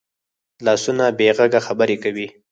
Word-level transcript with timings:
لاسونه 0.65 1.05
بې 1.17 1.29
غږه 1.37 1.59
خبرې 1.67 1.95
کوي 2.03 2.27